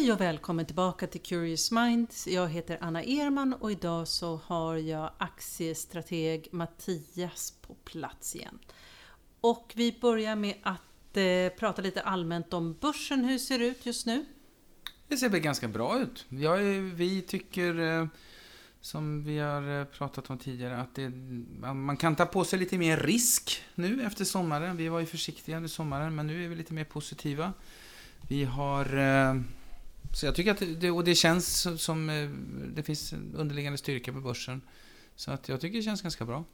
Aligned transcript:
Hej 0.00 0.12
och 0.12 0.20
välkommen 0.20 0.66
tillbaka 0.66 1.06
till 1.06 1.20
Curious 1.20 1.70
Minds. 1.70 2.26
Jag 2.26 2.48
heter 2.48 2.78
Anna 2.80 3.02
Erman 3.02 3.54
och 3.54 3.72
idag 3.72 4.08
så 4.08 4.40
har 4.44 4.76
jag 4.76 5.10
aktiestrateg 5.18 6.48
Mattias 6.52 7.54
på 7.62 7.74
plats 7.74 8.36
igen. 8.36 8.58
Och 9.40 9.72
vi 9.76 9.98
börjar 10.00 10.36
med 10.36 10.54
att 10.62 11.16
eh, 11.16 11.58
prata 11.58 11.82
lite 11.82 12.02
allmänt 12.02 12.52
om 12.52 12.76
börsen. 12.80 13.24
Hur 13.24 13.38
ser 13.38 13.58
det 13.58 13.66
ut 13.66 13.86
just 13.86 14.06
nu? 14.06 14.24
Det 15.08 15.16
ser 15.16 15.28
väl 15.28 15.40
ganska 15.40 15.68
bra 15.68 16.00
ut. 16.00 16.26
Jag, 16.28 16.58
vi 16.80 17.22
tycker, 17.22 17.78
eh, 17.80 18.06
som 18.80 19.24
vi 19.24 19.38
har 19.38 19.80
eh, 19.80 19.84
pratat 19.84 20.30
om 20.30 20.38
tidigare, 20.38 20.80
att 20.80 20.94
det, 20.94 21.10
man 21.74 21.96
kan 21.96 22.16
ta 22.16 22.26
på 22.26 22.44
sig 22.44 22.58
lite 22.58 22.78
mer 22.78 22.96
risk 22.96 23.62
nu 23.74 24.02
efter 24.02 24.24
sommaren. 24.24 24.76
Vi 24.76 24.88
var 24.88 25.00
ju 25.00 25.06
försiktiga 25.06 25.56
under 25.56 25.68
sommaren, 25.68 26.14
men 26.14 26.26
nu 26.26 26.44
är 26.44 26.48
vi 26.48 26.54
lite 26.54 26.74
mer 26.74 26.84
positiva. 26.84 27.52
Vi 28.28 28.44
har 28.44 28.98
eh, 28.98 29.34
så 30.12 30.26
jag 30.26 30.34
tycker 30.34 30.50
att 30.50 30.62
det, 30.80 30.90
och 30.90 31.04
det 31.04 31.14
känns 31.14 31.66
som 31.82 32.10
eh, 32.10 32.28
det 32.74 32.82
finns 32.82 33.12
underliggande 33.12 33.78
styrka 33.78 34.12
på 34.12 34.20
börsen. 34.20 34.62
Så 35.16 35.30
att 35.30 35.48
jag 35.48 35.60
tycker 35.60 35.76
det 35.76 35.82
känns 35.82 36.02
ganska 36.02 36.24
bra. 36.24 36.44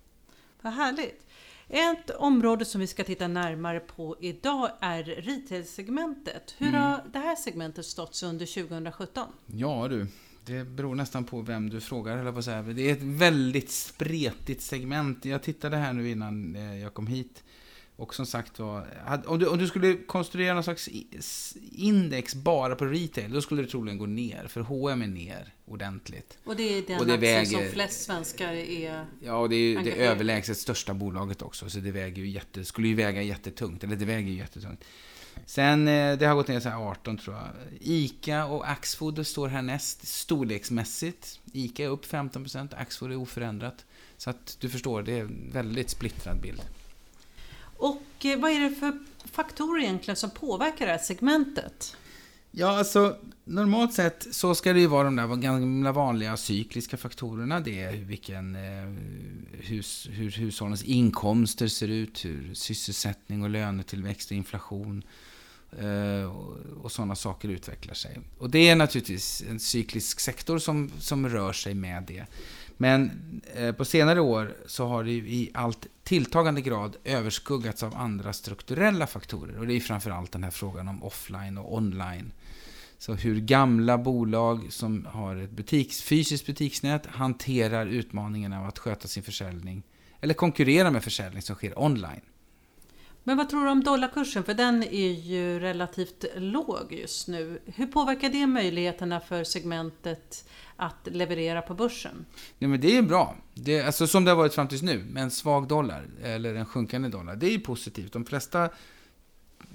Vad 0.62 0.72
härligt. 0.72 1.26
Ett 1.68 2.10
område 2.10 2.64
som 2.64 2.80
vi 2.80 2.86
ska 2.86 3.04
titta 3.04 3.28
närmare 3.28 3.80
på 3.80 4.16
idag 4.20 4.70
är 4.80 5.04
retail-segmentet. 5.04 6.54
Hur 6.58 6.68
mm. 6.68 6.82
har 6.82 7.04
det 7.12 7.18
här 7.18 7.36
segmentet 7.36 7.86
stått 7.86 8.14
sig 8.14 8.28
under 8.28 8.46
2017? 8.46 9.28
Ja 9.46 9.88
du, 9.88 10.06
det 10.44 10.64
beror 10.64 10.94
nästan 10.94 11.24
på 11.24 11.40
vem 11.40 11.70
du 11.70 11.80
frågar, 11.80 12.16
eller 12.16 12.32
på 12.32 12.42
säga. 12.42 12.62
Det 12.62 12.90
är 12.90 12.92
ett 12.92 13.02
väldigt 13.02 13.70
spretigt 13.70 14.62
segment. 14.62 15.24
Jag 15.24 15.42
tittade 15.42 15.76
här 15.76 15.92
nu 15.92 16.10
innan 16.10 16.56
eh, 16.56 16.78
jag 16.78 16.94
kom 16.94 17.06
hit. 17.06 17.44
Och 17.96 18.14
som 18.14 18.26
sagt 18.26 18.58
var, 18.58 18.86
om 19.26 19.38
du, 19.38 19.46
om 19.46 19.58
du 19.58 19.66
skulle 19.66 19.94
konstruera 19.94 20.54
någon 20.54 20.64
slags 20.64 20.88
index 21.72 22.34
bara 22.34 22.76
på 22.76 22.84
retail, 22.84 23.32
då 23.32 23.42
skulle 23.42 23.62
det 23.62 23.68
troligen 23.68 23.98
gå 23.98 24.06
ner. 24.06 24.46
För 24.48 24.60
H&M 24.60 25.02
är 25.02 25.06
ner 25.06 25.54
ordentligt. 25.64 26.38
Och 26.44 26.56
det 26.56 26.62
är 26.62 26.82
den 26.82 27.00
och 27.00 27.06
det 27.06 27.16
väger, 27.16 27.44
som 27.44 27.72
flest 27.72 28.04
svenskar 28.04 28.52
är 28.52 29.06
Ja, 29.20 29.36
och 29.36 29.48
det 29.48 29.56
är 29.56 29.82
det 29.82 29.92
överlägset 29.92 30.58
största 30.58 30.94
bolaget 30.94 31.42
också. 31.42 31.70
Så 31.70 31.78
det 31.78 31.90
väger 31.90 32.22
ju 32.22 32.28
jätte, 32.28 32.64
skulle 32.64 32.88
ju 32.88 32.94
väga 32.94 33.22
jättetungt. 33.22 33.84
Eller 33.84 33.96
det 33.96 34.04
väger 34.04 34.30
ju 34.30 34.36
jättetungt. 34.36 34.84
Sen, 35.46 35.88
eh, 35.88 36.18
det 36.18 36.26
har 36.26 36.34
gått 36.34 36.48
ner 36.48 36.60
så 36.60 36.68
18 36.68 37.18
tror 37.18 37.36
jag. 37.36 37.46
ICA 37.80 38.46
och 38.46 38.70
Axfood 38.70 39.26
står 39.26 39.48
härnäst 39.48 40.08
storleksmässigt. 40.08 41.40
ICA 41.52 41.84
är 41.84 41.88
upp 41.88 42.04
15%, 42.04 42.74
Axfood 42.74 43.12
är 43.12 43.16
oförändrat. 43.16 43.84
Så 44.16 44.30
att 44.30 44.56
du 44.60 44.68
förstår, 44.68 45.02
det 45.02 45.12
är 45.12 45.20
en 45.20 45.50
väldigt 45.52 45.90
splittrad 45.90 46.40
bild. 46.40 46.62
Och 47.78 48.24
eh, 48.24 48.38
vad 48.38 48.50
är 48.50 48.60
det 48.60 48.70
för 48.70 48.98
faktorer 49.24 49.82
egentligen 49.82 50.16
som 50.16 50.30
påverkar 50.30 50.86
det 50.86 50.92
här 50.92 50.98
segmentet? 50.98 51.96
Ja, 52.50 52.78
alltså 52.78 53.16
normalt 53.44 53.94
sett 53.94 54.26
så 54.30 54.54
ska 54.54 54.72
det 54.72 54.80
ju 54.80 54.86
vara 54.86 55.04
de 55.04 55.16
där 55.16 55.36
gamla 55.36 55.92
vanliga 55.92 56.36
cykliska 56.36 56.96
faktorerna. 56.96 57.60
Det 57.60 57.82
är 57.82 57.92
vilken, 57.92 58.56
eh, 58.56 58.94
hus, 59.60 60.08
hur 60.10 60.30
hushållens 60.30 60.84
inkomster 60.84 61.68
ser 61.68 61.88
ut, 61.88 62.24
hur 62.24 62.54
sysselsättning 62.54 63.42
och 63.42 63.50
lönetillväxt 63.50 64.30
och 64.30 64.36
inflation 64.36 65.02
Eh, 65.80 66.32
och, 66.82 66.92
sådana 66.92 67.14
saker 67.14 67.48
utvecklar 67.48 67.94
sig. 67.94 68.20
Och 68.38 68.50
det 68.50 68.68
är 68.68 68.76
naturligtvis 68.76 69.42
en 69.50 69.60
cyklisk 69.60 70.20
sektor 70.20 70.58
som, 70.58 70.90
som 70.98 71.28
rör 71.28 71.52
sig 71.52 71.74
med 71.74 72.04
det. 72.06 72.26
Men 72.76 73.10
eh, 73.54 73.72
på 73.72 73.84
senare 73.84 74.20
år 74.20 74.56
så 74.66 74.86
har 74.86 75.04
det 75.04 75.10
i 75.10 75.50
allt 75.54 75.86
tilltagande 76.04 76.60
grad 76.60 76.96
överskuggats 77.04 77.82
av 77.82 77.96
andra 77.96 78.32
strukturella 78.32 79.06
faktorer. 79.06 79.58
Och 79.58 79.66
det 79.66 79.74
är 79.74 79.80
framförallt 79.80 80.32
den 80.32 80.44
här 80.44 80.50
frågan 80.50 80.88
om 80.88 81.02
offline 81.02 81.58
och 81.58 81.74
online. 81.74 82.32
Så 82.98 83.14
hur 83.14 83.40
gamla 83.40 83.98
bolag 83.98 84.66
som 84.70 85.06
har 85.06 85.36
ett 85.36 85.50
butiks, 85.50 86.02
fysiskt 86.02 86.46
butiksnät 86.46 87.06
hanterar 87.06 87.86
utmaningen 87.86 88.52
av 88.52 88.66
att 88.66 88.78
sköta 88.78 89.08
sin 89.08 89.22
försäljning 89.22 89.82
eller 90.20 90.34
konkurrera 90.34 90.90
med 90.90 91.04
försäljning 91.04 91.42
som 91.42 91.56
sker 91.56 91.78
online. 91.78 92.20
Men 93.26 93.36
vad 93.36 93.48
tror 93.48 93.64
du 93.64 93.70
om 93.70 93.84
dollarkursen? 93.84 94.44
För 94.44 94.54
den 94.54 94.82
är 94.82 95.12
ju 95.12 95.60
relativt 95.60 96.24
låg 96.36 96.92
just 96.92 97.28
nu. 97.28 97.58
Hur 97.64 97.86
påverkar 97.86 98.28
det 98.28 98.46
möjligheterna 98.46 99.20
för 99.20 99.44
segmentet 99.44 100.48
att 100.76 101.08
leverera 101.12 101.62
på 101.62 101.74
börsen? 101.74 102.26
Nej, 102.58 102.70
men 102.70 102.80
det 102.80 102.96
är 102.96 103.02
bra. 103.02 103.36
Det, 103.54 103.80
alltså, 103.80 104.06
som 104.06 104.24
det 104.24 104.30
har 104.30 104.36
varit 104.36 104.54
fram 104.54 104.68
tills 104.68 104.82
nu, 104.82 105.04
med 105.04 105.22
en 105.22 105.30
svag 105.30 105.68
dollar, 105.68 106.06
eller 106.22 106.54
en 106.54 106.66
sjunkande 106.66 107.08
dollar. 107.08 107.36
Det 107.36 107.54
är 107.54 107.58
positivt. 107.58 108.12
De 108.12 108.24
flesta 108.24 108.68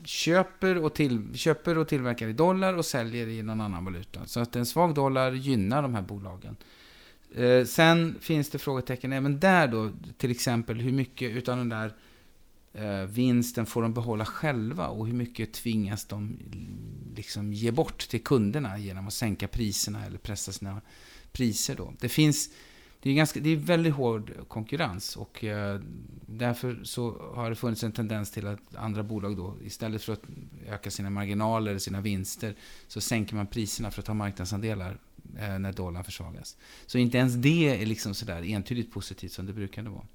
köper 0.06 0.78
och, 0.84 0.94
till, 0.94 1.28
köper 1.34 1.78
och 1.78 1.88
tillverkar 1.88 2.28
i 2.28 2.34
dollar 2.34 2.74
och 2.74 2.86
säljer 2.86 3.28
i 3.28 3.44
någon 3.44 3.62
annan 3.62 3.86
valuta. 3.86 4.20
Så 4.26 4.40
att 4.40 4.56
en 4.56 4.66
svag 4.66 4.96
dollar 4.96 5.32
gynnar 5.32 5.82
de 5.82 5.96
här 5.96 6.02
bolagen. 6.02 6.56
Eh, 7.36 7.66
sen 7.66 8.16
finns 8.20 8.50
det 8.50 8.58
frågetecken 8.58 9.14
även 9.14 9.40
där 9.40 9.68
då, 9.68 9.90
till 10.18 10.32
exempel 10.32 10.80
hur 10.80 10.92
mycket 10.92 11.32
utan 11.32 11.58
den 11.58 11.70
där 11.70 11.94
Eh, 12.74 13.04
vinsten 13.04 13.66
får 13.66 13.82
de 13.82 13.94
behålla 13.94 14.26
själva 14.26 14.88
och 14.88 15.08
hur 15.08 15.14
mycket 15.14 15.54
tvingas 15.54 16.06
de 16.06 16.40
liksom 17.16 17.54
ge 17.54 17.72
bort 17.72 18.08
till 18.10 18.24
kunderna 18.24 18.78
genom 18.78 19.08
att 19.08 19.14
sänka 19.14 19.48
priserna 19.48 20.06
eller 20.06 20.18
pressa 20.18 20.52
sina 20.52 20.82
priser. 21.32 21.76
Då. 21.76 21.94
Det 22.00 22.10
finns 22.10 22.50
det 23.04 23.10
är, 23.10 23.14
ganska, 23.14 23.40
det 23.40 23.50
är 23.50 23.56
väldigt 23.56 23.94
hård 23.94 24.34
konkurrens 24.48 25.16
och 25.16 25.44
eh, 25.44 25.82
därför 26.26 26.80
så 26.84 27.32
har 27.36 27.50
det 27.50 27.56
funnits 27.56 27.84
en 27.84 27.92
tendens 27.92 28.32
till 28.32 28.48
att 28.48 28.76
andra 28.76 29.04
bolag 29.04 29.38
då 29.38 29.56
istället 29.64 30.04
för 30.04 30.14
att 30.14 30.24
öka 30.68 30.92
sina 30.92 31.10
marginaler, 31.10 31.78
sina 31.78 32.02
vinster, 32.02 32.56
så 32.88 33.02
sänker 33.02 33.36
man 33.36 33.48
priserna 33.48 33.92
för 33.92 34.02
att 34.02 34.06
ta 34.06 34.14
marknadsandelar 34.14 34.98
eh, 35.38 35.60
när 35.60 35.74
dollarn 35.74 36.04
försvagas. 36.04 36.58
Så 36.86 36.98
inte 36.98 37.18
ens 37.18 37.34
det 37.34 37.82
är 37.82 37.86
liksom 37.86 38.14
sådär 38.14 38.44
entydigt 38.44 38.94
positivt 38.94 39.32
som 39.32 39.46
det 39.46 39.54
brukade 39.54 39.90
vara. 39.90 40.06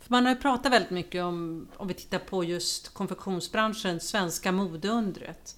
För 0.00 0.10
man 0.10 0.24
har 0.24 0.32
ju 0.32 0.40
pratat 0.40 0.72
väldigt 0.72 0.90
mycket 0.90 1.24
om, 1.24 1.68
om 1.76 1.88
vi 1.88 1.94
tittar 1.94 2.18
på 2.18 2.44
just 2.44 2.94
konfektionsbranschen, 2.94 4.00
svenska 4.00 4.52
modeundret. 4.52 5.56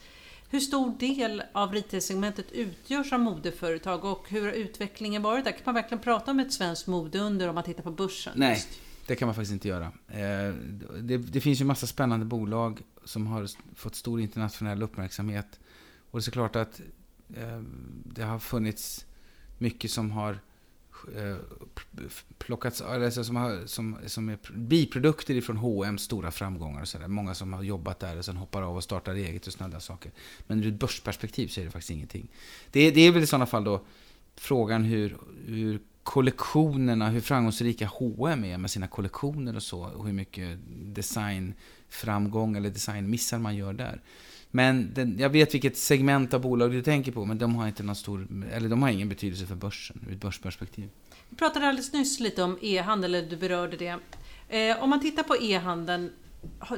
Hur 0.51 0.61
stor 0.61 0.99
del 0.99 1.43
av 1.53 1.73
retailsegmentet 1.73 2.53
utgörs 2.53 3.13
av 3.13 3.21
modeföretag 3.21 4.05
och 4.05 4.29
hur 4.29 4.43
har 4.43 4.53
utvecklingen 4.53 5.23
varit 5.23 5.45
där? 5.45 5.53
Kan 5.53 5.63
man 5.65 5.75
verkligen 5.75 6.03
prata 6.03 6.31
om 6.31 6.41
ett 6.41 6.53
svenskt 6.53 6.87
modeunder 6.87 7.49
om 7.49 7.55
man 7.55 7.65
tittar 7.65 7.83
på 7.83 7.91
börsen? 7.91 8.33
Nej, 8.37 8.51
just? 8.51 8.69
det 9.07 9.17
kan 9.17 9.27
man 9.27 9.35
faktiskt 9.35 9.53
inte 9.53 9.69
göra. 9.69 9.93
Eh, 10.09 10.55
det, 11.01 11.19
det 11.19 11.41
finns 11.41 11.61
ju 11.61 11.65
massa 11.65 11.87
spännande 11.87 12.27
bolag 12.27 12.83
som 13.05 13.27
har 13.27 13.47
fått 13.75 13.95
stor 13.95 14.21
internationell 14.21 14.83
uppmärksamhet. 14.83 15.61
Och 16.11 16.19
det 16.19 16.21
är 16.21 16.25
såklart 16.25 16.57
att 16.57 16.81
eh, 17.37 17.63
det 18.05 18.23
har 18.23 18.39
funnits 18.39 19.07
mycket 19.59 19.91
som 19.91 20.11
har 20.11 20.39
Eh, 21.17 21.37
plockats, 22.39 22.81
alltså 22.81 23.25
som, 23.25 23.37
har, 23.37 23.67
som, 23.67 23.97
som 24.07 24.29
är 24.29 24.39
biprodukter 24.53 25.35
ifrån 25.35 25.57
H&M 25.57 25.99
stora 25.99 26.31
framgångar. 26.31 26.81
Och 26.81 26.89
sådär. 26.89 27.09
Många 27.09 27.35
som 27.35 27.53
har 27.53 27.63
jobbat 27.63 28.01
där 28.01 28.19
och 28.19 28.25
sen 28.25 28.37
hoppar 28.37 28.63
av 28.63 28.77
och 28.77 28.85
startar 28.85 29.15
eget 29.15 29.47
och 29.47 29.53
sådana 29.53 29.81
saker. 29.81 30.13
Men 30.47 30.65
ur 30.65 30.69
ett 30.69 30.81
börsperspektiv 30.81 31.49
så 31.49 31.61
är 31.61 31.65
det 31.65 31.71
faktiskt 31.71 31.91
ingenting. 31.91 32.29
Det, 32.71 32.91
det 32.91 33.01
är 33.01 33.13
väl 33.13 33.23
i 33.23 33.27
sådana 33.27 33.47
fall 33.47 33.65
då 33.65 33.85
frågan 34.37 34.85
hur, 34.85 35.17
hur 35.47 35.81
kollektionerna, 36.03 37.09
hur 37.09 37.21
framgångsrika 37.21 37.87
H&M 37.87 38.45
är 38.45 38.59
med 38.59 38.71
sina 38.71 38.87
kollektioner 38.89 39.57
och 39.57 39.63
så. 39.63 39.85
Och 39.85 40.07
hur 40.07 40.13
mycket 40.13 40.59
designframgång 40.69 42.57
eller 42.57 42.71
designmissar 42.71 43.39
man 43.39 43.57
gör 43.57 43.73
där. 43.73 44.03
Men 44.51 44.95
den, 44.95 45.19
jag 45.19 45.31
vet 45.31 45.55
vilket 45.55 45.77
segment 45.77 46.35
av 46.35 46.41
bolag 46.41 46.71
du 46.71 46.83
tänker 46.83 47.13
på, 47.13 47.25
men 47.25 47.39
de 47.39 47.55
har 47.55 47.69
inte 47.69 47.83
någon 47.83 47.97
stor, 47.97 48.27
eller 48.53 48.69
de 48.69 48.83
har 48.83 48.91
ingen 48.91 49.09
betydelse 49.09 49.47
för 49.47 49.55
börsen 49.55 50.05
ur 50.09 50.13
ett 50.13 50.21
börsperspektiv. 50.21 50.89
Vi 51.29 51.37
pratade 51.37 51.69
alldeles 51.69 51.93
nyss 51.93 52.21
lite 52.21 52.43
om 52.43 52.59
e-handel, 52.63 53.15
eller 53.15 53.31
du 53.31 53.37
berörde 53.37 53.77
det. 53.77 53.99
Eh, 54.49 54.83
om 54.83 54.91
man 54.91 55.01
tittar 55.01 55.23
på 55.23 55.37
e-handeln, 55.37 56.13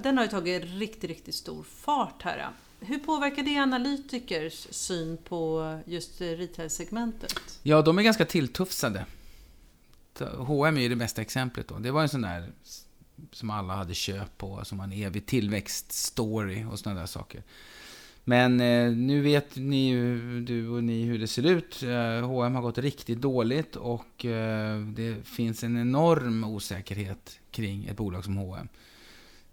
den 0.03 0.17
har 0.17 0.25
ju 0.25 0.31
tagit 0.31 0.63
riktigt, 0.65 1.05
riktigt 1.05 1.35
stor 1.35 1.63
fart 1.63 2.23
här. 2.23 2.49
Hur 2.81 2.99
påverkar 2.99 3.43
det 3.43 3.57
analytikers 3.57 4.67
syn 4.71 5.17
på 5.17 5.79
just 5.87 6.21
retail-segmentet? 6.21 7.61
Ja, 7.63 7.83
de 7.83 7.99
är 7.99 8.03
ganska 8.03 8.25
tilltufsade. 8.25 9.07
H&M 10.37 10.77
är 10.77 10.81
ju 10.81 10.89
det 10.89 10.97
bästa 10.97 11.23
exemplet 11.23 11.69
då. 11.69 11.79
Det 11.79 11.91
var 11.91 12.03
en 12.03 12.09
sån 12.09 12.23
där 12.23 12.53
som 13.33 13.51
alla 13.51 13.75
hade 13.75 13.95
köp 13.95 14.39
på, 14.39 14.65
som 14.65 14.79
var 14.79 14.85
en 14.85 14.93
evig 14.93 15.27
tillväxtstory 15.27 16.65
och 16.65 16.79
sådana 16.79 17.01
där 17.01 17.07
saker. 17.07 17.43
Men 18.25 18.61
eh, 18.61 18.93
nu 18.93 19.21
vet 19.21 19.57
ni, 19.57 19.95
du 20.47 20.69
och 20.69 20.85
ni, 20.85 21.03
hur 21.03 21.19
det 21.19 21.27
ser 21.27 21.47
ut. 21.47 21.83
Eh, 21.83 22.27
H&M 22.27 22.55
har 22.55 22.63
gått 22.63 22.79
riktigt 22.79 23.21
dåligt 23.21 23.77
och 23.77 24.25
eh, 24.25 24.81
det 24.81 25.27
finns 25.27 25.65
en 25.65 25.81
enorm 25.81 26.45
osäkerhet 26.45 27.41
kring 27.51 27.85
ett 27.85 27.97
bolag 27.97 28.25
som 28.25 28.37
H&M. 28.37 28.69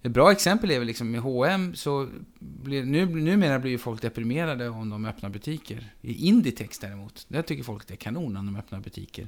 Ett 0.02 0.12
bra 0.12 0.32
exempel 0.32 0.72
är 0.72 0.80
väl 0.80 0.88
liksom 0.88 1.12
med 1.12 1.22
H&M 1.22 1.76
så 1.76 2.08
blir, 2.40 2.84
nu, 2.84 3.06
numera 3.06 3.60
blir 3.60 3.72
ju 3.72 3.78
folk 3.78 4.02
deprimerade 4.02 4.70
om 4.70 4.90
de 4.90 5.06
öppnar 5.06 5.30
butiker. 5.30 5.94
I 6.02 6.28
Inditex 6.28 6.80
däremot, 6.80 7.26
där 7.28 7.42
tycker 7.42 7.64
folk 7.64 7.88
det 7.88 7.94
är 7.94 7.96
kanon 7.96 8.38
om 8.38 8.46
de 8.46 8.56
öppnar 8.56 8.80
butiker. 8.80 9.28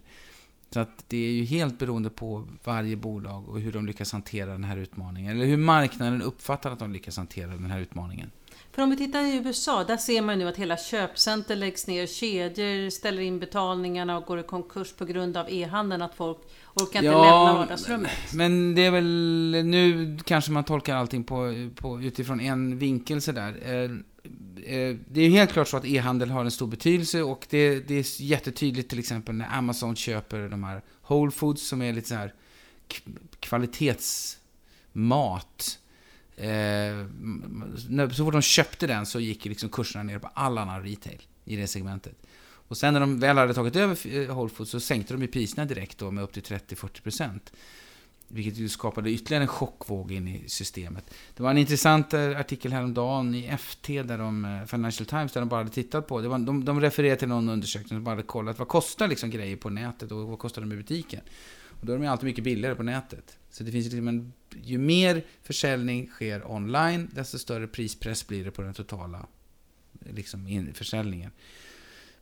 Så 0.73 0.79
att 0.79 1.05
det 1.07 1.17
är 1.17 1.31
ju 1.31 1.43
helt 1.43 1.79
beroende 1.79 2.09
på 2.09 2.47
varje 2.63 2.95
bolag 2.95 3.49
och 3.49 3.59
hur 3.59 3.71
de 3.71 3.85
lyckas 3.85 4.11
hantera 4.11 4.51
den 4.51 4.63
här 4.63 4.77
utmaningen. 4.77 5.31
Eller 5.31 5.45
hur 5.45 5.57
marknaden 5.57 6.21
uppfattar 6.21 6.71
att 6.71 6.79
de 6.79 6.93
lyckas 6.93 7.17
hantera 7.17 7.47
den 7.47 7.71
här 7.71 7.79
utmaningen. 7.79 8.31
För 8.71 8.81
om 8.81 8.89
vi 8.89 8.97
tittar 8.97 9.21
i 9.21 9.35
USA, 9.35 9.83
där 9.83 9.97
ser 9.97 10.21
man 10.21 10.39
nu 10.39 10.47
att 10.47 10.57
hela 10.57 10.77
köpcenter 10.77 11.55
läggs 11.55 11.87
ner, 11.87 12.07
kedjor 12.07 12.89
ställer 12.89 13.21
in 13.21 13.39
betalningarna 13.39 14.17
och 14.17 14.25
går 14.25 14.39
i 14.39 14.43
konkurs 14.43 14.93
på 14.93 15.05
grund 15.05 15.37
av 15.37 15.45
e-handeln, 15.49 16.01
att 16.01 16.15
folk 16.15 16.37
orkar 16.73 16.99
inte 16.99 17.11
ja, 17.11 17.45
lämna 17.45 17.59
vardagsrummet. 17.59 18.11
Men 18.33 18.75
det 18.75 18.85
är 18.85 18.91
väl, 18.91 19.65
nu 19.65 20.17
kanske 20.25 20.51
man 20.51 20.63
tolkar 20.63 20.95
allting 20.95 21.23
på, 21.23 21.69
på, 21.75 22.01
utifrån 22.01 22.39
en 22.39 22.77
vinkel 22.77 23.21
sådär. 23.21 23.51
Eh, 24.65 24.95
det 25.07 25.21
är 25.21 25.29
helt 25.29 25.51
klart 25.51 25.67
så 25.67 25.77
att 25.77 25.85
e-handel 25.85 26.29
har 26.29 26.45
en 26.45 26.51
stor 26.51 26.67
betydelse 26.67 27.23
och 27.23 27.47
det, 27.49 27.79
det 27.79 27.95
är 27.95 28.21
jättetydligt 28.21 28.89
till 28.89 28.99
exempel 28.99 29.35
när 29.35 29.57
Amazon 29.57 29.95
köper 29.95 30.49
de 30.49 30.63
här 30.63 30.81
Whole 31.07 31.31
Foods 31.31 31.67
som 31.67 31.81
är 31.81 31.93
lite 31.93 32.07
så 32.07 32.15
här 32.15 32.33
kvalitetsmat 33.39 35.77
Eh, 36.41 37.05
så 38.11 38.25
fort 38.25 38.33
de 38.33 38.41
köpte 38.41 38.87
den 38.87 39.05
så 39.05 39.19
gick 39.19 39.45
liksom 39.45 39.69
kurserna 39.69 40.03
ner 40.03 40.19
på 40.19 40.29
all 40.33 40.57
annan 40.57 40.83
retail 40.83 41.21
i 41.45 41.55
det 41.55 41.67
segmentet. 41.67 42.15
Och 42.43 42.77
sen 42.77 42.93
när 42.93 42.99
de 42.99 43.19
väl 43.19 43.37
hade 43.37 43.53
tagit 43.53 43.75
över 43.75 44.15
eh, 44.15 44.35
Whole 44.35 44.49
Foods 44.49 44.71
så 44.71 44.79
sänkte 44.79 45.13
de 45.13 45.21
ju 45.21 45.27
priserna 45.27 45.65
direkt 45.65 45.97
då 45.97 46.11
med 46.11 46.23
upp 46.23 46.33
till 46.33 46.43
30-40%. 46.43 47.39
Vilket 48.33 48.57
ju 48.57 48.69
skapade 48.69 49.11
ytterligare 49.11 49.43
en 49.43 49.47
chockvåg 49.47 50.11
in 50.11 50.27
i 50.27 50.43
systemet. 50.47 51.13
Det 51.35 51.43
var 51.43 51.51
en 51.51 51.57
intressant 51.57 52.13
eh, 52.13 52.39
artikel 52.39 52.73
häromdagen 52.73 53.35
i 53.35 53.57
FT, 53.57 54.03
där 54.03 54.17
de, 54.17 54.45
eh, 54.45 54.65
Financial 54.65 55.05
Times, 55.05 55.33
där 55.33 55.41
de 55.41 55.49
bara 55.49 55.59
hade 55.59 55.69
tittat 55.69 56.07
på, 56.07 56.21
det 56.21 56.27
var, 56.27 56.39
de, 56.39 56.65
de 56.65 56.81
refererade 56.81 57.19
till 57.19 57.27
någon 57.27 57.49
undersökning 57.49 57.87
som 57.87 58.03
bara 58.03 58.11
hade 58.11 58.23
kollat 58.23 58.59
vad 58.59 58.67
kostar 58.67 59.07
liksom 59.07 59.29
grejer 59.29 59.55
på 59.55 59.69
nätet 59.69 60.11
och 60.11 60.27
vad 60.27 60.39
kostar 60.39 60.61
de 60.61 60.71
i 60.71 60.75
butiken. 60.75 61.21
Och 61.81 61.85
då 61.85 61.93
är 61.93 61.97
de 61.97 62.03
ju 62.03 62.09
alltid 62.09 62.25
mycket 62.25 62.43
billigare 62.43 62.75
på 62.75 62.83
nätet. 62.83 63.37
Så 63.49 63.63
det 63.63 63.71
finns 63.71 63.85
liksom 63.85 64.07
en, 64.07 64.33
ju 64.63 64.77
mer 64.77 65.23
försäljning 65.43 66.07
sker 66.07 66.51
online, 66.51 67.09
desto 67.13 67.39
större 67.39 67.67
prispress 67.67 68.27
blir 68.27 68.45
det 68.45 68.51
på 68.51 68.61
den 68.61 68.73
totala 68.73 69.25
liksom, 69.99 70.47
in, 70.47 70.73
försäljningen. 70.73 71.31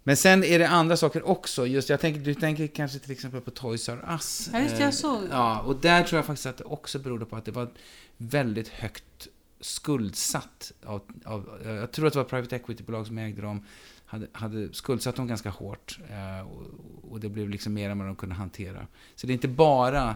Men 0.04 0.18
sen 0.18 0.44
är 0.44 0.60
det 0.60 0.68
andra 0.68 0.98
saker 0.98 1.28
också. 1.28 1.68
Just, 1.68 1.90
jag 1.90 2.00
tänker, 2.00 2.22
du 2.22 2.34
tänker 2.34 2.68
kanske 2.68 3.00
till 3.00 3.12
exempel 3.12 3.42
på 3.42 3.52
Toys 3.52 3.90
R 3.90 4.06
Us. 4.10 4.50
Ja, 4.54 4.60
just 4.60 4.80
jag 4.80 4.94
såg. 4.94 5.22
Ja, 5.32 5.62
och 5.62 5.76
där 5.76 6.04
tror 6.04 6.18
jag 6.18 6.26
faktiskt 6.26 6.46
att 6.46 6.58
det 6.58 6.64
också 6.64 7.00
berodde 7.00 7.26
på 7.26 7.36
att 7.36 7.46
det 7.46 7.52
var 7.52 7.70
väldigt 8.18 8.68
högt 8.68 9.28
skuldsatt. 9.60 10.72
Av, 10.86 11.02
av, 11.26 11.62
jag 11.66 11.92
tror 11.92 12.08
att 12.08 12.14
det 12.14 12.20
var 12.20 12.26
private 12.26 12.56
equity-bolag 12.56 13.08
som 13.08 13.18
ägde 13.18 13.42
dem 13.42 13.66
hade, 14.06 14.28
hade 14.32 14.74
skuldsatt 14.74 15.16
dem 15.16 15.28
ganska 15.28 15.50
hårt. 15.50 16.00
Eh, 16.10 16.48
och, 16.48 16.64
och, 17.12 17.20
det 17.20 17.30
blev 17.30 17.50
liksom 17.50 17.74
mer 17.74 17.90
än 17.90 17.98
vad 17.98 18.08
de 18.08 18.16
kunde 18.16 18.36
hantera. 18.36 18.88
Så 19.16 19.28
det 19.28 19.32
är 19.32 19.36
inte 19.36 19.48
bara 19.48 20.16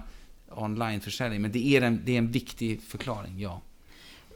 onlineförsäljning, 0.50 1.42
men 1.42 1.52
det 1.52 1.68
är, 1.68 1.82
en, 1.82 2.02
det 2.06 2.12
är 2.12 2.18
en 2.18 2.32
viktig 2.32 2.82
förklaring, 2.82 3.40
ja. 3.40 3.62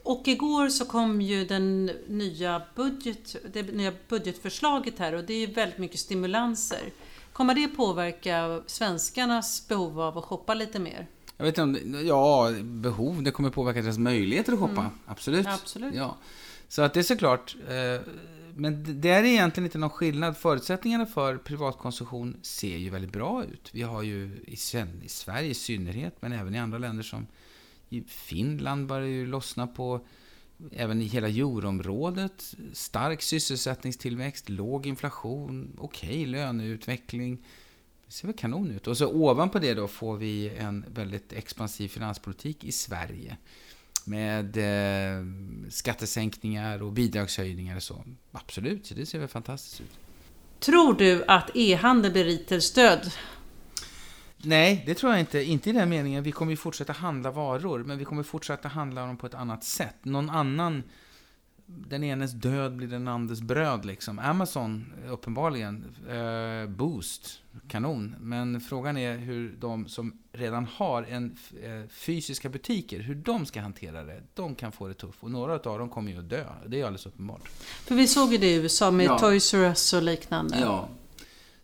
Och 0.07 0.27
igår 0.27 0.69
så 0.69 0.85
kom 0.85 1.21
ju 1.21 1.45
den 1.45 1.85
nya 2.07 2.61
budget, 2.75 3.35
det 3.53 3.63
nya 3.63 3.93
budgetförslaget 4.09 4.99
här 4.99 5.13
och 5.13 5.23
det 5.23 5.33
är 5.33 5.47
väldigt 5.47 5.77
mycket 5.77 5.99
stimulanser. 5.99 6.91
Kommer 7.33 7.55
det 7.55 7.67
påverka 7.67 8.61
svenskarnas 8.65 9.67
behov 9.67 10.01
av 10.01 10.17
att 10.17 10.23
shoppa 10.23 10.53
lite 10.53 10.79
mer? 10.79 11.07
Jag 11.37 11.45
vet 11.45 11.57
inte 11.57 11.61
om, 11.61 12.05
ja, 12.07 12.51
behov, 12.61 13.23
det 13.23 13.31
kommer 13.31 13.49
påverka 13.49 13.81
deras 13.81 13.97
möjligheter 13.97 14.53
att 14.53 14.59
shoppa. 14.59 14.81
Mm. 14.81 14.91
Absolut. 15.05 15.47
Absolut. 15.47 15.95
Ja. 15.95 16.17
Så 16.67 16.81
att 16.81 16.93
det 16.93 16.99
är 16.99 17.03
såklart, 17.03 17.55
eh, 17.67 18.11
men 18.55 19.01
det 19.01 19.09
är 19.09 19.23
egentligen 19.23 19.65
inte 19.65 19.77
någon 19.77 19.89
skillnad. 19.89 20.37
Förutsättningarna 20.37 21.05
för 21.05 21.37
privatkonsumtion 21.37 22.39
ser 22.41 22.77
ju 22.77 22.89
väldigt 22.89 23.11
bra 23.11 23.43
ut. 23.43 23.69
Vi 23.71 23.81
har 23.81 24.03
ju 24.03 24.43
i, 24.47 24.53
i 25.03 25.09
Sverige 25.09 25.49
i 25.49 25.53
synnerhet, 25.53 26.15
men 26.19 26.33
även 26.33 26.55
i 26.55 26.59
andra 26.59 26.77
länder 26.77 27.03
som 27.03 27.27
i 27.89 28.03
Finland 28.07 28.87
börjar 28.87 29.07
ju 29.07 29.25
lossna 29.25 29.67
på 29.67 30.05
även 30.71 31.01
i 31.01 31.05
hela 31.05 31.27
euroområdet. 31.27 32.55
Stark 32.73 33.21
sysselsättningstillväxt, 33.21 34.49
låg 34.49 34.85
inflation, 34.85 35.75
okej 35.77 36.09
okay, 36.09 36.25
löneutveckling. 36.25 37.37
Det 38.05 38.11
ser 38.11 38.27
väl 38.27 38.37
kanon 38.37 38.71
ut. 38.71 38.87
Och 38.87 38.97
så 38.97 39.07
ovanpå 39.07 39.59
det 39.59 39.73
då 39.73 39.87
får 39.87 40.17
vi 40.17 40.49
en 40.49 40.85
väldigt 40.93 41.33
expansiv 41.33 41.87
finanspolitik 41.87 42.63
i 42.63 42.71
Sverige 42.71 43.37
med 44.05 44.57
eh, 44.57 45.25
skattesänkningar 45.69 46.83
och 46.83 46.91
bidragshöjningar 46.91 47.75
och 47.75 47.83
så. 47.83 48.03
Absolut, 48.31 48.91
det 48.95 49.05
ser 49.05 49.19
väl 49.19 49.27
fantastiskt 49.27 49.81
ut. 49.81 49.99
Tror 50.59 50.93
du 50.93 51.23
att 51.27 51.49
e-handel 51.55 52.11
blir 52.11 52.59
stöd 52.59 53.11
Nej, 54.37 54.83
det 54.85 54.93
tror 54.93 55.11
jag 55.11 55.19
inte. 55.19 55.43
Inte 55.43 55.69
i 55.69 55.73
den 55.73 55.89
meningen. 55.89 56.23
Vi 56.23 56.31
kommer 56.31 56.51
ju 56.51 56.57
fortsätta 56.57 56.93
handla 56.93 57.31
varor, 57.31 57.83
men 57.83 57.97
vi 57.97 58.05
kommer 58.05 58.23
fortsätta 58.23 58.67
handla 58.67 59.05
dem 59.05 59.17
på 59.17 59.25
ett 59.25 59.33
annat 59.33 59.63
sätt. 59.63 59.95
Någon 60.05 60.29
annan 60.29 60.83
den 61.67 62.03
enes 62.03 62.31
död 62.31 62.75
blir 62.75 62.87
den 62.87 63.07
andres 63.07 63.41
bröd 63.41 63.85
liksom. 63.85 64.19
Amazon, 64.19 64.93
uppenbarligen. 65.09 65.95
Eh, 66.09 66.69
boost, 66.69 67.41
kanon. 67.67 68.15
Men 68.19 68.61
frågan 68.61 68.97
är 68.97 69.17
hur 69.17 69.55
de 69.59 69.87
som 69.87 70.19
redan 70.31 70.65
har 70.65 71.03
en 71.03 71.37
eh, 71.63 71.89
fysiska 71.89 72.49
butiker, 72.49 72.99
hur 72.99 73.15
de 73.15 73.45
ska 73.45 73.61
hantera 73.61 74.03
det. 74.03 74.23
De 74.33 74.55
kan 74.55 74.71
få 74.71 74.87
det 74.87 74.93
tufft. 74.93 75.23
Och 75.23 75.31
några 75.31 75.53
av 75.53 75.79
dem 75.79 75.89
kommer 75.89 76.11
ju 76.11 76.19
att 76.19 76.29
dö. 76.29 76.45
Det 76.67 76.81
är 76.81 76.85
alldeles 76.85 77.05
uppenbart. 77.05 77.47
För 77.85 77.95
vi 77.95 78.07
såg 78.07 78.31
ju 78.31 78.37
det 78.37 78.51
i 78.51 78.55
USA 78.55 78.91
med 78.91 79.05
ja. 79.05 79.19
Toys 79.19 79.53
R 79.53 79.59
Us 79.59 79.93
och 79.93 80.01
liknande. 80.01 80.59
Ja. 80.59 80.89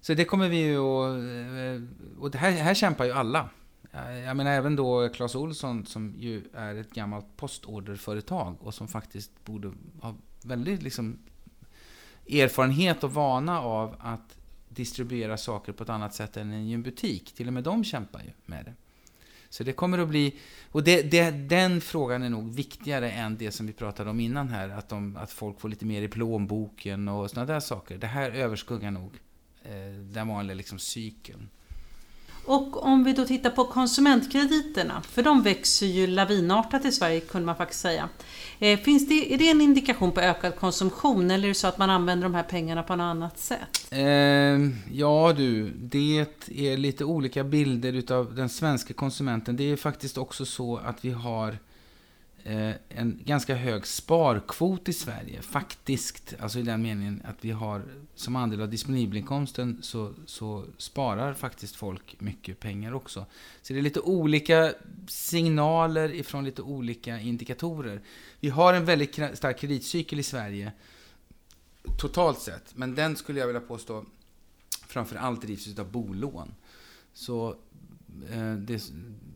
Så 0.03 0.13
det 0.13 0.25
kommer 0.25 0.50
vi 0.50 0.57
ju 0.57 0.77
att... 0.77 1.15
Eh, 1.15 2.19
och 2.19 2.31
det 2.31 2.38
här, 2.38 2.51
här 2.51 2.73
kämpar 2.73 3.05
ju 3.05 3.11
alla. 3.11 3.50
Eh, 3.91 4.19
jag 4.19 4.38
menar 4.38 4.51
även 4.51 4.75
då 4.75 5.09
Clas 5.09 5.35
Olsson 5.35 5.85
som 5.85 6.13
ju 6.17 6.44
är 6.53 6.75
ett 6.75 6.94
gammalt 6.94 7.25
postorderföretag 7.38 8.55
och 8.59 8.73
som 8.73 8.88
faktiskt 8.88 9.45
borde 9.45 9.71
ha 10.01 10.15
väldigt 10.41 10.83
liksom 10.83 11.19
erfarenhet 12.29 13.03
och 13.03 13.13
vana 13.13 13.61
av 13.61 13.95
att 14.00 14.38
distribuera 14.69 15.38
saker 15.38 15.71
på 15.71 15.83
ett 15.83 15.89
annat 15.89 16.13
sätt 16.13 16.38
än 16.38 16.53
i 16.53 16.73
en 16.73 16.83
butik. 16.83 17.33
Till 17.35 17.47
och 17.47 17.53
med 17.53 17.63
de 17.63 17.83
kämpar 17.83 18.19
ju 18.19 18.31
med 18.45 18.65
det. 18.65 18.73
Så 19.50 19.63
det 19.63 19.73
kommer 19.73 19.97
att 19.97 20.09
bli... 20.09 20.35
Och 20.71 20.83
det, 20.83 21.11
det, 21.11 21.31
den 21.31 21.81
frågan 21.81 22.23
är 22.23 22.29
nog 22.29 22.53
viktigare 22.53 23.11
än 23.11 23.38
det 23.38 23.51
som 23.51 23.67
vi 23.67 23.73
pratade 23.73 24.09
om 24.09 24.19
innan 24.19 24.47
här. 24.47 24.69
Att, 24.69 24.89
de, 24.89 25.17
att 25.17 25.31
folk 25.31 25.59
får 25.59 25.69
lite 25.69 25.85
mer 25.85 26.01
i 26.01 26.07
plånboken 26.07 27.07
och 27.07 27.29
sådana 27.29 27.53
där 27.53 27.59
saker. 27.59 27.97
Det 27.97 28.07
här 28.07 28.31
överskuggar 28.31 28.91
nog 28.91 29.19
den 30.13 30.27
vanliga 30.27 30.56
liksom, 30.56 30.80
cykeln. 30.80 31.50
Och 32.45 32.83
om 32.83 33.04
vi 33.04 33.13
då 33.13 33.25
tittar 33.25 33.50
på 33.50 33.65
konsumentkrediterna, 33.65 35.01
för 35.01 35.24
de 35.24 35.42
växer 35.42 35.86
ju 35.86 36.07
lavinartat 36.07 36.86
i 36.86 36.92
Sverige 36.92 37.19
kunde 37.19 37.45
man 37.45 37.56
faktiskt 37.56 37.81
säga. 37.81 38.10
Eh, 38.60 38.79
finns 38.79 39.08
det, 39.08 39.34
är 39.34 39.38
det 39.38 39.50
en 39.50 39.62
indikation 39.62 40.12
på 40.12 40.22
ökad 40.22 40.55
konsumtion 40.55 41.32
eller 41.32 41.43
är 41.43 41.50
det 41.50 41.55
så 41.55 41.67
att 41.67 41.77
man 41.77 41.89
använder 41.89 42.24
de 42.24 42.36
här 42.36 42.43
pengarna 42.43 42.84
på 42.84 42.96
något 42.96 43.03
annat 43.03 43.39
sätt? 43.39 43.88
Eh, 43.91 44.00
ja 44.91 45.34
du, 45.38 45.70
det 45.70 46.25
är 46.48 46.77
lite 46.77 47.05
olika 47.05 47.43
bilder 47.43 47.93
utav 47.93 48.36
den 48.36 48.50
svenska 48.50 48.93
konsumenten. 48.93 49.55
Det 49.55 49.72
är 49.72 49.75
faktiskt 49.75 50.17
också 50.17 50.46
så 50.46 50.77
att 50.77 51.05
vi 51.05 51.12
har 51.12 51.58
Eh, 52.45 52.73
en 52.89 53.19
ganska 53.25 53.55
hög 53.55 53.88
sparkvot 53.88 54.89
i 54.89 54.93
Sverige. 54.93 55.41
Faktiskt, 55.41 56.33
alltså 56.39 56.59
i 56.59 56.62
den 56.62 56.81
meningen 56.81 57.21
att 57.25 57.35
vi 57.41 57.51
har 57.51 57.83
som 58.15 58.35
andel 58.35 58.62
av 58.62 58.69
disponibelinkomsten 58.69 59.79
så, 59.81 60.13
så 60.25 60.65
sparar 60.77 61.33
faktiskt 61.33 61.75
folk 61.75 62.21
mycket 62.21 62.59
pengar 62.59 62.93
också. 62.93 63.25
Så 63.62 63.73
det 63.73 63.79
är 63.79 63.83
lite 63.83 64.00
olika 64.00 64.73
signaler 65.07 66.13
ifrån 66.13 66.45
lite 66.45 66.62
olika 66.62 67.19
indikatorer. 67.19 68.01
Vi 68.39 68.50
har 68.50 68.73
en 68.73 68.85
väldigt 68.85 69.13
stark 69.13 69.59
kreditcykel 69.59 70.19
i 70.19 70.23
Sverige 70.23 70.71
totalt 71.97 72.39
sett, 72.39 72.75
men 72.75 72.95
den 72.95 73.15
skulle 73.15 73.39
jag 73.39 73.47
vilja 73.47 73.62
påstå 73.62 74.05
framför 74.88 75.15
allt 75.15 75.41
drivs 75.41 75.79
av 75.79 75.91
bolån. 75.91 76.53
Så 77.13 77.55
eh, 78.31 78.53
det, 78.53 78.91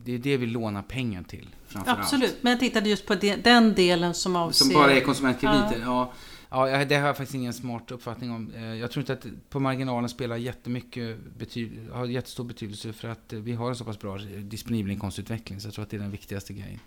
det 0.08 0.14
är 0.14 0.18
det 0.18 0.36
vi 0.36 0.46
lånar 0.46 0.82
pengar 0.82 1.22
till. 1.22 1.48
Absolut, 1.72 2.36
men 2.40 2.50
jag 2.50 2.60
tittade 2.60 2.88
just 2.88 3.06
på 3.06 3.14
den 3.14 3.74
delen 3.74 4.14
som 4.14 4.36
avser... 4.36 4.64
Som 4.64 4.74
bara 4.74 4.92
är 4.92 5.00
konsumentkrediter. 5.00 5.80
Ja. 5.80 6.12
Ja, 6.50 6.68
ja, 6.68 6.84
det 6.84 6.94
har 6.94 7.06
jag 7.06 7.16
faktiskt 7.16 7.34
ingen 7.34 7.52
smart 7.52 7.90
uppfattning 7.90 8.30
om. 8.30 8.52
Eh, 8.56 8.74
jag 8.74 8.90
tror 8.90 9.00
inte 9.00 9.12
att 9.12 9.26
på 9.50 9.60
marginalen 9.60 10.08
spelar 10.08 10.36
jättemycket 10.36 11.18
bety- 11.38 11.92
har 11.92 12.06
jättestor 12.06 12.44
betydelse 12.44 12.92
för 12.92 13.08
att 13.08 13.32
vi 13.32 13.52
har 13.52 13.68
en 13.68 13.76
så 13.76 13.84
pass 13.84 13.98
bra 13.98 14.18
disponibel 14.38 14.90
inkomstutveckling. 14.90 15.60
Så 15.60 15.66
jag 15.66 15.74
tror 15.74 15.82
att 15.82 15.90
det 15.90 15.96
är 15.96 16.00
den 16.00 16.10
viktigaste 16.10 16.52
grejen. 16.52 16.80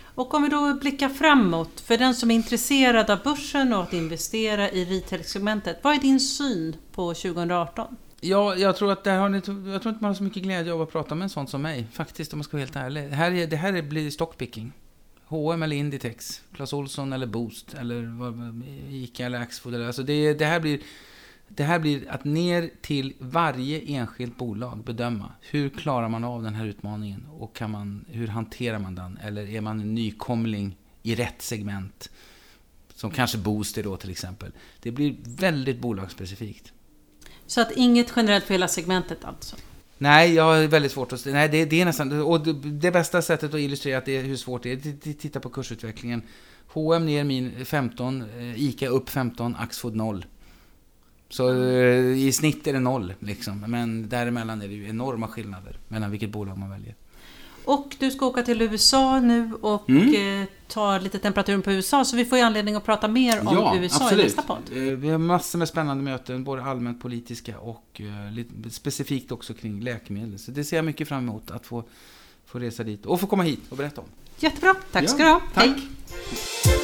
Och 0.00 0.34
om 0.34 0.42
vi 0.42 0.48
då 0.48 0.74
blickar 0.74 1.08
framåt, 1.08 1.80
för 1.80 1.98
den 1.98 2.14
som 2.14 2.30
är 2.30 2.34
intresserad 2.34 3.10
av 3.10 3.22
börsen 3.24 3.72
och 3.72 3.82
att 3.82 3.92
investera 3.92 4.70
i 4.70 4.84
retail-segmentet, 4.84 5.78
vad 5.82 5.94
är 5.94 6.00
din 6.00 6.20
syn 6.20 6.76
på 6.92 7.14
2018? 7.14 7.96
Ja, 8.20 8.56
jag 8.56 8.76
tror 8.76 8.92
att 8.92 9.04
det 9.04 9.10
har 9.10 9.28
ni, 9.28 9.36
jag 9.36 9.82
tror 9.82 9.92
inte 9.92 10.02
man 10.02 10.04
har 10.04 10.14
så 10.14 10.22
mycket 10.22 10.42
glädje 10.42 10.72
av 10.72 10.82
att 10.82 10.92
prata 10.92 11.14
med 11.14 11.22
en 11.22 11.30
sån 11.30 11.46
som 11.46 11.62
mig. 11.62 11.86
Faktiskt, 11.92 12.32
om 12.32 12.38
man 12.38 12.44
ska 12.44 12.56
vara 12.56 12.64
helt 12.64 12.76
ärlig. 12.76 13.10
Det 13.10 13.16
här, 13.16 13.32
är, 13.32 13.46
det 13.46 13.56
här 13.56 13.82
blir 13.82 14.10
stockpicking. 14.10 14.72
H&M 15.28 15.62
eller 15.62 15.76
Inditex, 15.76 16.42
Clas 16.52 16.72
Ohlson 16.72 17.12
eller 17.12 17.26
Boost, 17.26 17.74
eller 17.74 18.22
Ica 18.90 19.26
eller 19.26 19.40
Axfood. 19.40 19.74
Alltså 19.74 20.02
det, 20.02 20.34
det, 20.34 20.44
här 20.44 20.60
blir, 20.60 20.80
det 21.48 21.64
här 21.64 21.78
blir 21.78 22.10
att 22.10 22.24
ner 22.24 22.70
till 22.80 23.14
varje 23.18 23.80
enskilt 23.80 24.36
bolag 24.36 24.84
bedöma. 24.84 25.32
Hur 25.40 25.68
klarar 25.68 26.08
man 26.08 26.24
av 26.24 26.42
den 26.42 26.54
här 26.54 26.66
utmaningen? 26.66 27.26
Och 27.30 27.56
kan 27.56 27.70
man, 27.70 28.04
hur 28.08 28.28
hanterar 28.28 28.78
man 28.78 28.94
den? 28.94 29.18
Eller 29.22 29.48
är 29.48 29.60
man 29.60 29.80
en 29.80 29.94
nykomling 29.94 30.76
i 31.02 31.14
rätt 31.14 31.42
segment? 31.42 32.10
Som 32.94 33.10
kanske 33.10 33.38
Booster 33.38 33.82
då 33.82 33.96
till 33.96 34.10
exempel. 34.10 34.52
Det 34.80 34.90
blir 34.90 35.16
väldigt 35.24 35.80
bolagsspecifikt. 35.80 36.72
Så 37.46 37.60
att 37.60 37.72
inget 37.72 38.12
generellt 38.16 38.44
för 38.44 38.54
hela 38.54 38.68
segmentet 38.68 39.24
alltså? 39.24 39.56
Nej, 39.98 40.34
jag 40.34 40.44
har 40.44 40.66
väldigt 40.66 40.92
svårt 40.92 41.12
att... 41.12 41.26
Nej, 41.26 41.48
det, 41.48 41.64
det 41.64 41.80
är 41.80 41.84
nästan... 41.84 42.22
Och 42.22 42.40
det, 42.40 42.52
det, 42.52 42.90
bästa 42.90 43.22
sättet 43.22 43.54
att 43.54 43.60
illustrera 43.60 43.98
att 43.98 44.04
det 44.04 44.18
hur 44.18 44.36
svårt 44.36 44.62
det 44.62 44.72
är, 44.72 44.76
det 44.76 45.12
titta 45.12 45.40
på 45.40 45.48
kursutvecklingen. 45.48 46.22
H&M 46.66 47.06
ner 47.06 47.24
min 47.24 47.64
15, 47.64 48.24
eh, 48.38 48.62
ICA 48.62 48.88
upp 48.88 49.08
15, 49.08 49.56
Axfood 49.56 49.96
0. 49.96 50.24
Så 51.28 51.62
eh, 51.62 52.18
i 52.18 52.32
snitt 52.32 52.66
är 52.66 52.72
det 52.72 52.80
noll, 52.80 53.14
liksom. 53.18 53.60
Men 53.60 54.08
däremellan 54.08 54.62
är 54.62 54.68
det 54.68 54.74
ju 54.74 54.88
enorma 54.88 55.28
skillnader 55.28 55.78
mellan 55.88 56.10
vilket 56.10 56.30
bolag 56.30 56.58
man 56.58 56.70
väljer. 56.70 56.94
Och 57.66 57.96
du 57.98 58.10
ska 58.10 58.26
åka 58.26 58.42
till 58.42 58.62
USA 58.62 59.20
nu 59.20 59.54
och 59.60 59.88
mm. 59.88 60.42
Eh, 60.42 60.48
ta 60.68 60.98
lite 60.98 61.18
temperaturen 61.18 61.62
på 61.62 61.72
USA, 61.72 62.04
så 62.04 62.16
vi 62.16 62.24
får 62.24 62.38
ju 62.38 62.44
anledning 62.44 62.74
att 62.74 62.84
prata 62.84 63.08
mer 63.08 63.40
om 63.40 63.54
ja, 63.54 63.76
USA 63.76 64.04
absolut. 64.04 64.24
i 64.24 64.26
nästa 64.26 64.42
podd. 64.42 64.68
Vi 64.98 65.08
har 65.08 65.18
massor 65.18 65.58
med 65.58 65.68
spännande 65.68 66.04
möten, 66.04 66.44
både 66.44 66.62
allmänt 66.62 67.02
politiska 67.02 67.58
och 67.58 68.00
lite 68.32 68.70
specifikt 68.70 69.32
också 69.32 69.54
kring 69.54 69.80
läkemedel. 69.80 70.38
Så 70.38 70.50
det 70.50 70.64
ser 70.64 70.76
jag 70.76 70.84
mycket 70.84 71.08
fram 71.08 71.28
emot, 71.28 71.50
att 71.50 71.66
få, 71.66 71.84
få 72.46 72.58
resa 72.58 72.82
dit 72.82 73.06
och 73.06 73.20
få 73.20 73.26
komma 73.26 73.42
hit 73.42 73.60
och 73.68 73.76
berätta 73.76 74.00
om. 74.00 74.06
Jättebra, 74.38 74.74
tack 74.92 75.08
ska 75.08 75.24
du 75.24 75.30
ha. 75.30 75.40
Tack. 75.54 75.66
Hej. 75.66 76.75